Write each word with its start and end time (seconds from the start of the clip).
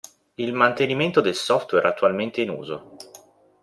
Il 0.37 0.51
mantenimento 0.53 1.21
del 1.21 1.35
software 1.35 1.87
attualmente 1.87 2.41
in 2.41 2.49
uso. 2.49 2.95